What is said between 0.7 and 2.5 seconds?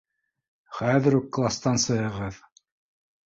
—Хәҙер үк кластан сығығыҙ!